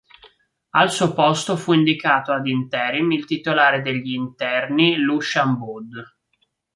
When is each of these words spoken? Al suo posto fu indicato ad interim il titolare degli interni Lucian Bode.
Al 0.71 0.89
suo 0.91 1.13
posto 1.13 1.55
fu 1.55 1.73
indicato 1.73 2.31
ad 2.31 2.47
interim 2.47 3.11
il 3.11 3.25
titolare 3.25 3.83
degli 3.83 4.15
interni 4.15 4.95
Lucian 4.97 5.59
Bode. 5.59 6.03